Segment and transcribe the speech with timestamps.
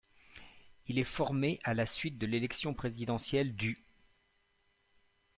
[0.87, 3.83] Il est formé à la suite de l'élection présidentielle du.